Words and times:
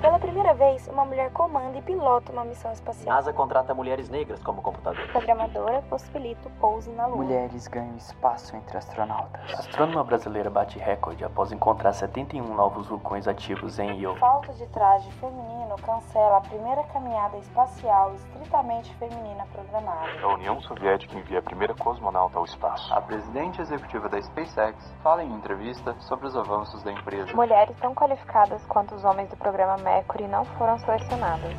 Pela 0.00 0.18
primeira 0.18 0.54
vez, 0.54 0.88
uma 0.88 1.04
mulher 1.04 1.30
comanda 1.30 1.76
e 1.76 1.82
pilota 1.82 2.32
uma 2.32 2.42
missão 2.42 2.72
espacial. 2.72 3.14
NASA 3.14 3.34
contrata 3.34 3.74
mulheres 3.74 4.08
negras 4.08 4.42
como 4.42 4.62
computador. 4.62 5.06
Programadora 5.08 5.82
possibilita 5.82 6.48
o 6.48 6.50
pouso 6.52 6.90
na 6.92 7.06
Lua. 7.06 7.18
Mulheres 7.18 7.68
ganham 7.68 7.94
espaço 7.96 8.56
entre 8.56 8.78
astronautas. 8.78 9.42
A 9.52 9.58
astrônoma 9.58 10.02
brasileira 10.02 10.48
bate 10.48 10.78
recorde 10.78 11.22
após 11.22 11.52
encontrar 11.52 11.92
71 11.92 12.42
novos 12.54 12.86
vulcões 12.86 13.28
ativos 13.28 13.78
em 13.78 14.00
Io. 14.00 14.16
Falta 14.16 14.54
de 14.54 14.66
traje 14.68 15.10
feminino 15.12 15.76
cancela 15.82 16.38
a 16.38 16.40
primeira 16.40 16.82
caminhada 16.84 17.36
espacial 17.36 18.14
estritamente 18.14 18.94
feminina 18.94 19.46
programada. 19.52 20.08
A 20.22 20.28
União 20.32 20.60
Soviética 20.62 21.18
envia 21.18 21.40
a 21.40 21.42
primeira 21.42 21.74
cosmonauta 21.74 22.38
ao 22.38 22.46
espaço. 22.46 22.92
A 22.94 23.02
presidente 23.02 23.60
executiva 23.60 24.08
da 24.08 24.20
SpaceX 24.20 24.94
fala 25.02 25.22
em 25.22 25.30
entrevista 25.34 25.94
sobre 26.00 26.26
os 26.26 26.34
avanços 26.34 26.82
da 26.82 26.90
empresa. 26.90 27.34
Mulheres 27.34 27.76
tão 27.80 27.94
qualificadas 27.94 28.64
quanto 28.66 28.94
os 28.94 29.04
homens 29.04 29.28
do 29.28 29.36
programa 29.36 29.76
Mercury 29.90 30.28
não 30.28 30.44
foram 30.44 30.78
selecionadas. 30.78 31.52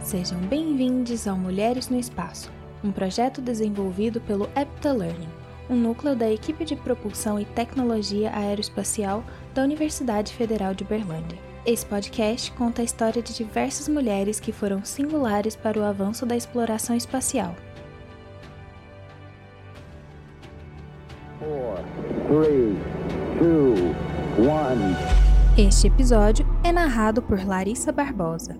Sejam 0.00 0.38
bem-vindos 0.40 1.28
ao 1.28 1.36
Mulheres 1.36 1.88
no 1.88 1.96
Espaço, 1.96 2.50
um 2.82 2.90
projeto 2.90 3.40
desenvolvido 3.40 4.20
pelo 4.22 4.50
Epta 4.56 4.92
Learning, 4.92 5.28
um 5.70 5.76
núcleo 5.76 6.16
da 6.16 6.28
equipe 6.28 6.64
de 6.64 6.74
propulsão 6.74 7.38
e 7.38 7.44
tecnologia 7.44 8.32
aeroespacial 8.34 9.22
da 9.54 9.62
Universidade 9.62 10.34
Federal 10.34 10.74
de 10.74 10.82
Berlândia. 10.82 11.38
Esse 11.64 11.86
podcast 11.86 12.50
conta 12.52 12.82
a 12.82 12.84
história 12.84 13.22
de 13.22 13.32
diversas 13.32 13.86
mulheres 13.86 14.40
que 14.40 14.50
foram 14.50 14.84
singulares 14.84 15.54
para 15.54 15.78
o 15.78 15.84
avanço 15.84 16.26
da 16.26 16.34
exploração 16.34 16.96
espacial. 16.96 17.54
Four, 21.38 21.78
three, 22.26 22.76
two, 23.38 23.94
one. 24.44 25.31
Este 25.58 25.86
episódio 25.86 26.46
é 26.64 26.72
narrado 26.72 27.20
por 27.20 27.46
Larissa 27.46 27.92
Barbosa. 27.92 28.58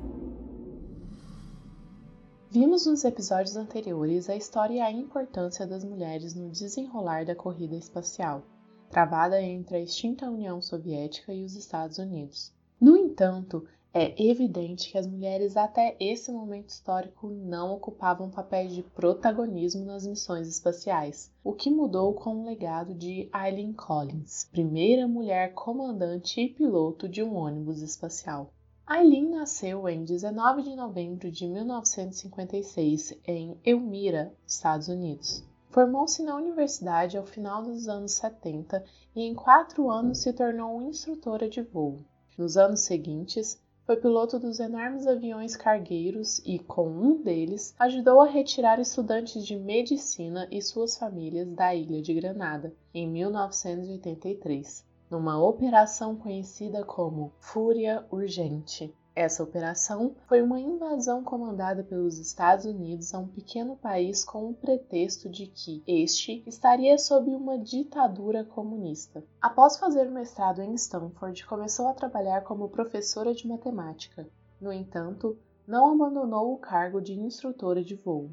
Vimos 2.50 2.84
nos 2.84 3.02
episódios 3.02 3.56
anteriores 3.56 4.28
a 4.28 4.36
história 4.36 4.74
e 4.74 4.80
a 4.80 4.92
importância 4.92 5.66
das 5.66 5.82
mulheres 5.84 6.34
no 6.34 6.50
desenrolar 6.50 7.24
da 7.24 7.34
corrida 7.34 7.74
espacial, 7.76 8.42
travada 8.90 9.40
entre 9.40 9.78
a 9.78 9.80
extinta 9.80 10.28
União 10.28 10.60
Soviética 10.60 11.32
e 11.32 11.46
os 11.46 11.56
Estados 11.56 11.96
Unidos. 11.96 12.52
No 12.78 12.94
entanto, 12.94 13.66
é 13.94 14.14
evidente 14.22 14.90
que 14.90 14.96
as 14.96 15.06
mulheres 15.06 15.54
até 15.54 15.94
esse 16.00 16.32
momento 16.32 16.70
histórico 16.70 17.28
não 17.28 17.74
ocupavam 17.74 18.30
papéis 18.30 18.72
de 18.72 18.82
protagonismo 18.82 19.84
nas 19.84 20.06
missões 20.06 20.48
espaciais, 20.48 21.30
o 21.44 21.52
que 21.52 21.70
mudou 21.70 22.14
com 22.14 22.36
o 22.36 22.46
legado 22.46 22.94
de 22.94 23.28
Eileen 23.34 23.74
Collins, 23.74 24.48
primeira 24.50 25.06
mulher 25.06 25.52
comandante 25.52 26.40
e 26.40 26.48
piloto 26.48 27.06
de 27.06 27.22
um 27.22 27.34
ônibus 27.36 27.82
espacial. 27.82 28.50
Eileen 28.90 29.28
nasceu 29.28 29.86
em 29.86 30.04
19 30.04 30.62
de 30.62 30.74
novembro 30.74 31.30
de 31.30 31.46
1956 31.46 33.20
em 33.26 33.60
Elmira, 33.62 34.34
Estados 34.46 34.88
Unidos. 34.88 35.44
Formou-se 35.68 36.22
na 36.22 36.34
universidade 36.34 37.18
ao 37.18 37.26
final 37.26 37.62
dos 37.62 37.88
anos 37.88 38.12
70 38.12 38.82
e 39.14 39.20
em 39.22 39.34
quatro 39.34 39.90
anos 39.90 40.18
se 40.18 40.32
tornou 40.32 40.80
instrutora 40.80 41.46
de 41.46 41.60
voo. 41.60 41.98
Nos 42.38 42.56
anos 42.56 42.80
seguintes, 42.80 43.62
foi 43.84 43.96
piloto 43.96 44.38
dos 44.38 44.60
enormes 44.60 45.06
aviões 45.06 45.56
cargueiros 45.56 46.40
e, 46.44 46.58
com 46.58 46.88
um 46.88 47.20
deles, 47.20 47.74
ajudou 47.78 48.20
a 48.20 48.26
retirar 48.26 48.78
estudantes 48.78 49.44
de 49.44 49.56
medicina 49.56 50.46
e 50.50 50.62
suas 50.62 50.96
famílias 50.96 51.48
da 51.48 51.74
ilha 51.74 52.00
de 52.00 52.14
Granada, 52.14 52.72
em 52.94 53.08
1983, 53.08 54.84
numa 55.10 55.42
operação 55.42 56.14
conhecida 56.14 56.84
como 56.84 57.32
Fúria 57.40 58.06
Urgente. 58.10 58.94
Essa 59.14 59.42
operação 59.42 60.16
foi 60.26 60.40
uma 60.40 60.58
invasão 60.58 61.22
comandada 61.22 61.84
pelos 61.84 62.18
Estados 62.18 62.64
Unidos 62.64 63.12
a 63.12 63.18
um 63.18 63.28
pequeno 63.28 63.76
país 63.76 64.24
com 64.24 64.48
o 64.48 64.54
pretexto 64.54 65.28
de 65.28 65.46
que 65.48 65.82
este 65.86 66.42
estaria 66.46 66.96
sob 66.96 67.30
uma 67.30 67.58
ditadura 67.58 68.42
comunista. 68.42 69.22
Após 69.38 69.78
fazer 69.78 70.10
mestrado 70.10 70.62
em 70.62 70.72
Stanford, 70.74 71.44
começou 71.44 71.88
a 71.88 71.94
trabalhar 71.94 72.42
como 72.42 72.70
professora 72.70 73.34
de 73.34 73.46
matemática. 73.46 74.26
No 74.58 74.72
entanto, 74.72 75.38
não 75.66 75.92
abandonou 75.92 76.54
o 76.54 76.58
cargo 76.58 76.98
de 76.98 77.12
instrutora 77.12 77.84
de 77.84 77.94
voo. 77.94 78.30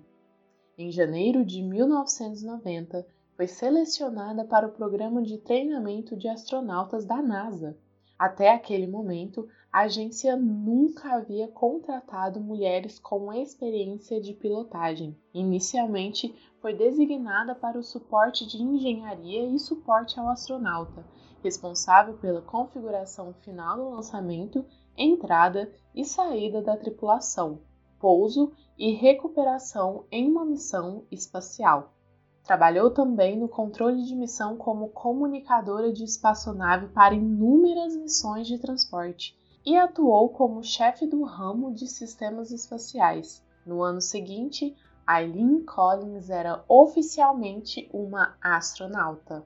Em 0.77 0.89
janeiro 0.89 1.43
de 1.43 1.61
1990, 1.61 3.05
foi 3.35 3.47
selecionada 3.47 4.45
para 4.45 4.67
o 4.67 4.71
programa 4.71 5.21
de 5.21 5.37
treinamento 5.39 6.15
de 6.15 6.29
astronautas 6.29 7.05
da 7.05 7.21
NASA. 7.21 7.77
Até 8.19 8.53
aquele 8.53 8.85
momento, 8.85 9.47
a 9.71 9.83
agência 9.83 10.35
nunca 10.35 11.13
havia 11.13 11.47
contratado 11.47 12.41
mulheres 12.41 12.99
com 12.99 13.31
experiência 13.31 14.19
de 14.19 14.33
pilotagem. 14.33 15.17
Inicialmente, 15.33 16.35
foi 16.59 16.73
designada 16.73 17.55
para 17.55 17.79
o 17.79 17.83
suporte 17.83 18.45
de 18.45 18.61
engenharia 18.61 19.45
e 19.45 19.57
suporte 19.57 20.19
ao 20.19 20.27
astronauta, 20.27 21.05
responsável 21.41 22.17
pela 22.17 22.41
configuração 22.41 23.33
final 23.35 23.77
do 23.77 23.89
lançamento, 23.89 24.65
entrada 24.97 25.71
e 25.95 26.03
saída 26.03 26.61
da 26.61 26.75
tripulação, 26.75 27.61
pouso 28.01 28.51
e 28.77 28.91
recuperação 28.91 30.03
em 30.11 30.29
uma 30.29 30.43
missão 30.43 31.05
espacial. 31.09 31.93
Trabalhou 32.49 32.89
também 32.89 33.37
no 33.37 33.47
controle 33.47 34.01
de 34.01 34.15
missão 34.15 34.57
como 34.57 34.89
comunicadora 34.89 35.93
de 35.93 36.03
espaçonave 36.03 36.87
para 36.87 37.13
inúmeras 37.13 37.95
missões 37.95 38.47
de 38.47 38.57
transporte 38.57 39.37
e 39.63 39.77
atuou 39.77 40.29
como 40.29 40.63
chefe 40.63 41.05
do 41.05 41.21
ramo 41.21 41.71
de 41.71 41.85
sistemas 41.85 42.49
espaciais. 42.49 43.45
No 43.63 43.83
ano 43.83 44.01
seguinte, 44.01 44.75
Eileen 45.07 45.63
Collins 45.63 46.31
era 46.31 46.65
oficialmente 46.67 47.87
uma 47.93 48.35
astronauta. 48.41 49.45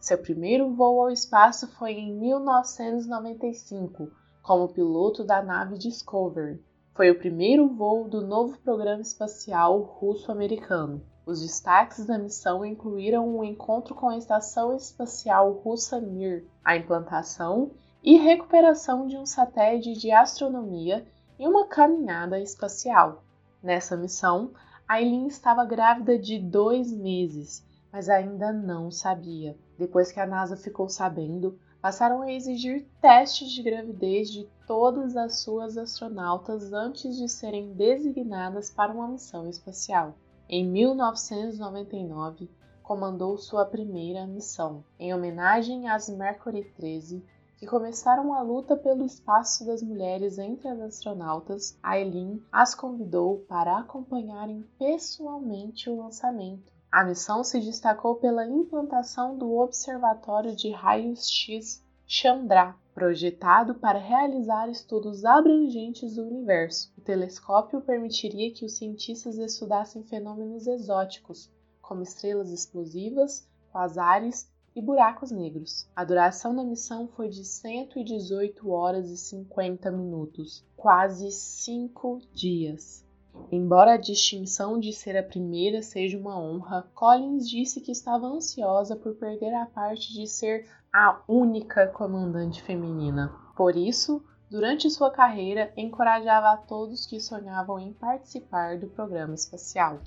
Seu 0.00 0.18
primeiro 0.18 0.74
voo 0.74 1.02
ao 1.02 1.12
espaço 1.12 1.68
foi 1.78 1.92
em 1.92 2.12
1995, 2.12 4.10
como 4.42 4.72
piloto 4.72 5.22
da 5.22 5.40
nave 5.40 5.78
Discovery. 5.78 6.60
Foi 6.92 7.08
o 7.08 7.18
primeiro 7.20 7.68
voo 7.68 8.08
do 8.08 8.26
novo 8.26 8.58
programa 8.58 9.02
espacial 9.02 9.80
russo-americano. 9.80 11.00
Os 11.26 11.40
destaques 11.40 12.06
da 12.06 12.16
missão 12.16 12.64
incluíram 12.64 13.26
o 13.26 13.40
um 13.40 13.44
encontro 13.44 13.96
com 13.96 14.08
a 14.08 14.16
Estação 14.16 14.76
Espacial 14.76 15.50
Russa 15.54 16.00
Mir, 16.00 16.46
a 16.64 16.76
implantação 16.76 17.72
e 18.00 18.16
recuperação 18.16 19.08
de 19.08 19.16
um 19.16 19.26
satélite 19.26 19.94
de 19.94 20.12
astronomia 20.12 21.04
e 21.36 21.48
uma 21.48 21.66
caminhada 21.66 22.38
espacial. 22.38 23.24
Nessa 23.60 23.96
missão, 23.96 24.52
Aileen 24.86 25.26
estava 25.26 25.64
grávida 25.64 26.16
de 26.16 26.38
dois 26.38 26.92
meses, 26.92 27.66
mas 27.92 28.08
ainda 28.08 28.52
não 28.52 28.92
sabia. 28.92 29.58
Depois 29.76 30.12
que 30.12 30.20
a 30.20 30.26
NASA 30.26 30.56
ficou 30.56 30.88
sabendo, 30.88 31.58
passaram 31.82 32.22
a 32.22 32.32
exigir 32.32 32.86
testes 33.00 33.50
de 33.50 33.64
gravidez 33.64 34.30
de 34.30 34.48
todas 34.64 35.16
as 35.16 35.40
suas 35.40 35.76
astronautas 35.76 36.72
antes 36.72 37.16
de 37.16 37.28
serem 37.28 37.72
designadas 37.72 38.70
para 38.70 38.92
uma 38.92 39.08
missão 39.08 39.48
espacial. 39.48 40.14
Em 40.48 40.64
1999, 40.64 42.48
comandou 42.80 43.36
sua 43.36 43.64
primeira 43.64 44.24
missão, 44.28 44.84
em 44.96 45.12
homenagem 45.12 45.88
às 45.88 46.08
Mercury 46.08 46.62
13, 46.76 47.20
que 47.56 47.66
começaram 47.66 48.32
a 48.32 48.42
luta 48.42 48.76
pelo 48.76 49.04
espaço 49.04 49.66
das 49.66 49.82
mulheres 49.82 50.38
entre 50.38 50.68
as 50.68 50.78
astronautas, 50.78 51.76
Aileen 51.82 52.40
as 52.52 52.76
convidou 52.76 53.40
para 53.48 53.76
acompanharem 53.78 54.64
pessoalmente 54.78 55.90
o 55.90 55.96
lançamento. 55.96 56.72
A 56.92 57.04
missão 57.04 57.42
se 57.42 57.58
destacou 57.58 58.14
pela 58.14 58.46
implantação 58.46 59.36
do 59.36 59.52
Observatório 59.58 60.54
de 60.54 60.70
Raios 60.70 61.28
X 61.28 61.84
Chandra, 62.08 62.76
projetado 62.94 63.74
para 63.74 63.98
realizar 63.98 64.70
estudos 64.70 65.24
abrangentes 65.24 66.14
do 66.14 66.22
universo. 66.22 66.92
O 66.96 67.00
telescópio 67.00 67.80
permitiria 67.80 68.52
que 68.52 68.64
os 68.64 68.74
cientistas 68.74 69.36
estudassem 69.36 70.04
fenômenos 70.04 70.68
exóticos, 70.68 71.50
como 71.82 72.02
estrelas 72.02 72.52
explosivas, 72.52 73.48
quasares 73.72 74.48
e 74.76 74.80
buracos 74.80 75.32
negros. 75.32 75.88
A 75.96 76.04
duração 76.04 76.54
da 76.54 76.62
missão 76.62 77.08
foi 77.08 77.28
de 77.28 77.44
118 77.44 78.70
horas 78.70 79.10
e 79.10 79.16
50 79.16 79.90
minutos, 79.90 80.64
quase 80.76 81.32
5 81.32 82.20
dias. 82.32 83.05
Embora 83.50 83.94
a 83.94 83.96
distinção 83.96 84.78
de 84.78 84.92
ser 84.92 85.16
a 85.16 85.22
primeira 85.22 85.80
seja 85.80 86.18
uma 86.18 86.38
honra, 86.38 86.88
Collins 86.94 87.48
disse 87.48 87.80
que 87.80 87.92
estava 87.92 88.26
ansiosa 88.26 88.96
por 88.96 89.14
perder 89.14 89.54
a 89.54 89.66
parte 89.66 90.12
de 90.12 90.26
ser 90.26 90.68
a 90.92 91.20
única 91.28 91.86
comandante 91.86 92.62
feminina. 92.62 93.32
Por 93.56 93.76
isso, 93.76 94.24
durante 94.50 94.90
sua 94.90 95.10
carreira, 95.10 95.72
encorajava 95.76 96.50
a 96.50 96.56
todos 96.56 97.06
que 97.06 97.20
sonhavam 97.20 97.78
em 97.78 97.92
participar 97.92 98.78
do 98.78 98.88
programa 98.88 99.34
espacial. 99.34 100.00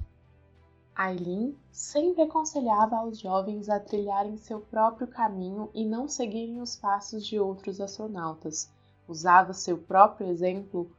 Aileen 0.96 1.56
sempre 1.72 2.24
aconselhava 2.24 2.98
aos 2.98 3.20
jovens 3.20 3.70
a 3.70 3.80
trilharem 3.80 4.38
seu 4.38 4.60
próprio 4.60 5.08
caminho 5.08 5.70
e 5.74 5.86
não 5.86 6.08
seguirem 6.08 6.62
os 6.62 6.76
passos 6.76 7.26
de 7.26 7.40
outros 7.40 7.80
astronautas, 7.80 8.70
Usava 9.10 9.54
seu 9.54 9.76
próprio 9.76 10.28
exemplo 10.28 10.92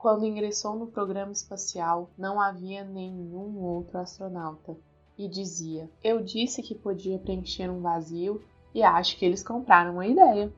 quando 0.00 0.24
ingressou 0.24 0.76
no 0.76 0.86
programa 0.86 1.30
espacial, 1.30 2.08
não 2.16 2.40
havia 2.40 2.82
nenhum 2.82 3.58
outro 3.58 3.98
astronauta 3.98 4.74
e 5.18 5.28
dizia: 5.28 5.90
Eu 6.02 6.22
disse 6.22 6.62
que 6.62 6.74
podia 6.74 7.18
preencher 7.18 7.68
um 7.70 7.82
vazio 7.82 8.42
e 8.74 8.82
acho 8.82 9.18
que 9.18 9.26
eles 9.26 9.42
compraram 9.42 10.00
a 10.00 10.08
ideia. 10.08 10.50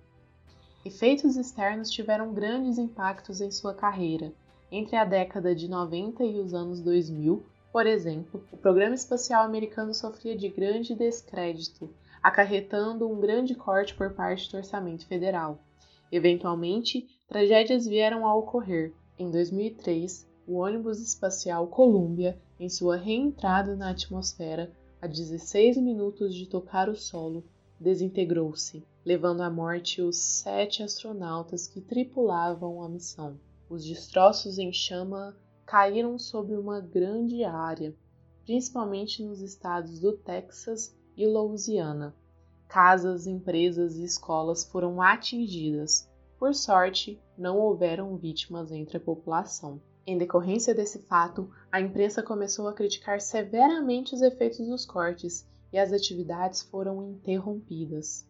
Efeitos 0.84 1.36
externos 1.36 1.90
tiveram 1.90 2.32
grandes 2.32 2.78
impactos 2.78 3.40
em 3.40 3.50
sua 3.50 3.74
carreira. 3.74 4.32
Entre 4.70 4.94
a 4.94 5.04
década 5.04 5.56
de 5.56 5.68
90 5.68 6.22
e 6.22 6.38
os 6.38 6.54
anos 6.54 6.80
2000, 6.80 7.42
por 7.72 7.84
exemplo, 7.84 8.44
o 8.52 8.56
programa 8.56 8.94
espacial 8.94 9.42
americano 9.42 9.92
sofria 9.92 10.36
de 10.36 10.48
grande 10.48 10.94
descrédito, 10.94 11.92
acarretando 12.22 13.10
um 13.10 13.18
grande 13.18 13.56
corte 13.56 13.92
por 13.92 14.12
parte 14.12 14.48
do 14.52 14.58
orçamento 14.58 15.04
federal. 15.04 15.58
Eventualmente, 16.12 17.08
tragédias 17.26 17.86
vieram 17.86 18.24
a 18.24 18.34
ocorrer. 18.36 18.92
Em 19.19 19.31
2003, 19.31 20.26
o 20.47 20.55
ônibus 20.55 20.99
espacial 21.00 21.67
Columbia, 21.69 22.41
em 22.59 22.69
sua 22.69 22.97
reentrada 22.97 23.76
na 23.76 23.91
atmosfera, 23.91 24.73
a 25.00 25.06
16 25.06 25.76
minutos 25.76 26.35
de 26.35 26.47
tocar 26.47 26.88
o 26.88 26.97
solo, 26.97 27.44
desintegrou-se, 27.79 28.85
levando 29.05 29.43
à 29.43 29.50
morte 29.50 30.00
os 30.00 30.17
sete 30.17 30.82
astronautas 30.82 31.67
que 31.67 31.81
tripulavam 31.81 32.82
a 32.82 32.88
missão. 32.88 33.38
Os 33.69 33.85
destroços 33.85 34.59
em 34.59 34.73
chama 34.73 35.37
caíram 35.67 36.19
sobre 36.19 36.56
uma 36.56 36.81
grande 36.81 37.44
área, 37.44 37.94
principalmente 38.44 39.23
nos 39.23 39.41
estados 39.41 39.99
do 39.99 40.12
Texas 40.12 40.97
e 41.17 41.26
Louisiana. 41.26 42.14
Casas, 42.69 43.26
empresas 43.26 43.97
e 43.97 44.05
escolas 44.05 44.64
foram 44.64 45.03
atingidas. 45.03 46.09
Por 46.42 46.56
sorte, 46.56 47.22
não 47.38 47.56
houveram 47.56 48.16
vítimas 48.16 48.72
entre 48.72 48.96
a 48.96 49.00
população. 49.00 49.80
Em 50.04 50.18
decorrência 50.18 50.74
desse 50.74 50.98
fato, 50.98 51.48
a 51.70 51.80
imprensa 51.80 52.20
começou 52.20 52.66
a 52.66 52.72
criticar 52.72 53.20
severamente 53.20 54.12
os 54.12 54.22
efeitos 54.22 54.66
dos 54.66 54.84
cortes 54.84 55.48
e 55.72 55.78
as 55.78 55.92
atividades 55.92 56.60
foram 56.60 57.00
interrompidas. 57.00 58.28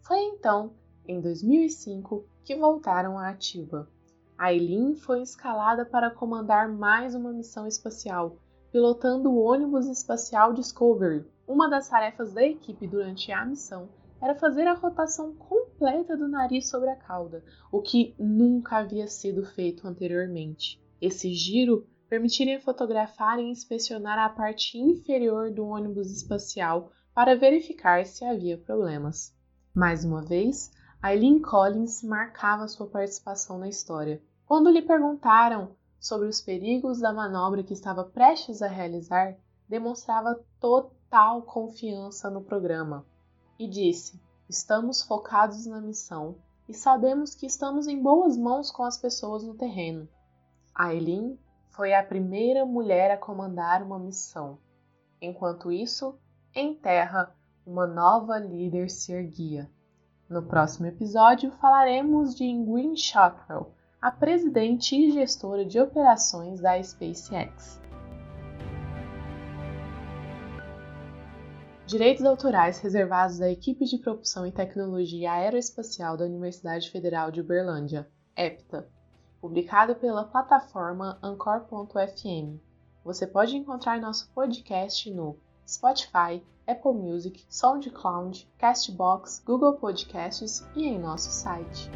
Foi 0.00 0.18
então, 0.18 0.72
em 1.06 1.20
2005, 1.20 2.24
que 2.42 2.56
voltaram 2.56 3.16
à 3.16 3.28
ativa. 3.28 3.88
Aileen 4.36 4.96
foi 4.96 5.22
escalada 5.22 5.86
para 5.86 6.10
comandar 6.10 6.68
mais 6.68 7.14
uma 7.14 7.32
missão 7.32 7.68
espacial, 7.68 8.36
pilotando 8.72 9.30
o 9.30 9.40
ônibus 9.40 9.86
espacial 9.86 10.52
Discovery. 10.52 11.24
Uma 11.46 11.68
das 11.68 11.88
tarefas 11.88 12.32
da 12.32 12.42
equipe 12.42 12.88
durante 12.88 13.30
a 13.30 13.46
missão 13.46 13.88
era 14.24 14.34
fazer 14.34 14.66
a 14.66 14.72
rotação 14.72 15.34
completa 15.34 16.16
do 16.16 16.26
nariz 16.26 16.70
sobre 16.70 16.88
a 16.88 16.96
cauda, 16.96 17.44
o 17.70 17.82
que 17.82 18.14
nunca 18.18 18.78
havia 18.78 19.06
sido 19.06 19.44
feito 19.44 19.86
anteriormente. 19.86 20.82
Esse 20.98 21.34
giro 21.34 21.86
permitiria 22.08 22.58
fotografar 22.58 23.38
e 23.38 23.42
inspecionar 23.42 24.18
a 24.18 24.30
parte 24.30 24.78
inferior 24.78 25.50
do 25.50 25.66
ônibus 25.66 26.10
espacial 26.10 26.90
para 27.12 27.36
verificar 27.36 28.06
se 28.06 28.24
havia 28.24 28.56
problemas. 28.56 29.36
Mais 29.74 30.06
uma 30.06 30.22
vez, 30.22 30.72
Eileen 31.04 31.38
Collins 31.42 32.02
marcava 32.02 32.66
sua 32.66 32.86
participação 32.86 33.58
na 33.58 33.68
história. 33.68 34.22
Quando 34.46 34.70
lhe 34.70 34.80
perguntaram 34.80 35.76
sobre 36.00 36.28
os 36.28 36.40
perigos 36.40 36.98
da 36.98 37.12
manobra 37.12 37.62
que 37.62 37.74
estava 37.74 38.02
prestes 38.04 38.62
a 38.62 38.68
realizar, 38.68 39.36
demonstrava 39.68 40.42
total 40.58 41.42
confiança 41.42 42.30
no 42.30 42.40
programa 42.40 43.04
e 43.58 43.68
disse: 43.68 44.20
Estamos 44.48 45.02
focados 45.02 45.66
na 45.66 45.80
missão 45.80 46.36
e 46.68 46.74
sabemos 46.74 47.34
que 47.34 47.46
estamos 47.46 47.86
em 47.86 48.00
boas 48.00 48.36
mãos 48.36 48.70
com 48.70 48.82
as 48.82 48.98
pessoas 48.98 49.42
no 49.44 49.54
terreno. 49.54 50.08
Aileen 50.74 51.38
foi 51.70 51.94
a 51.94 52.02
primeira 52.02 52.64
mulher 52.64 53.10
a 53.10 53.16
comandar 53.16 53.82
uma 53.82 53.98
missão. 53.98 54.58
Enquanto 55.20 55.72
isso, 55.72 56.18
em 56.54 56.74
terra, 56.74 57.34
uma 57.66 57.86
nova 57.86 58.38
líder 58.38 58.90
se 58.90 59.12
erguia. 59.12 59.70
No 60.28 60.42
próximo 60.42 60.86
episódio 60.86 61.50
falaremos 61.52 62.34
de 62.34 62.44
Ingrid 62.44 62.96
Shotwell, 62.96 63.72
a 64.00 64.10
presidente 64.10 64.96
e 64.96 65.10
gestora 65.10 65.64
de 65.64 65.80
operações 65.80 66.60
da 66.60 66.82
SpaceX. 66.82 67.80
Direitos 71.86 72.24
autorais 72.24 72.78
reservados 72.78 73.42
à 73.42 73.50
equipe 73.50 73.84
de 73.84 73.98
propulsão 73.98 74.46
e 74.46 74.52
tecnologia 74.52 75.32
aeroespacial 75.32 76.16
da 76.16 76.24
Universidade 76.24 76.90
Federal 76.90 77.30
de 77.30 77.42
Uberlândia, 77.42 78.08
EPTA, 78.34 78.88
publicado 79.38 79.94
pela 79.94 80.24
plataforma 80.24 81.18
Anchor.fm. 81.22 82.58
Você 83.04 83.26
pode 83.26 83.54
encontrar 83.54 84.00
nosso 84.00 84.30
podcast 84.30 85.10
no 85.10 85.36
Spotify, 85.66 86.42
Apple 86.66 86.94
Music, 86.94 87.44
SoundCloud, 87.50 88.50
Castbox, 88.56 89.42
Google 89.44 89.74
Podcasts 89.74 90.66
e 90.74 90.86
em 90.86 90.98
nosso 90.98 91.30
site. 91.30 91.90